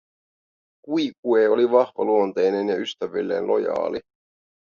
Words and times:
Quique 0.85 1.49
oli 1.49 1.71
vahvaluonteinen 1.71 2.69
ja 2.69 2.75
ystävilleen 2.75 3.47
lojaali. 3.47 3.99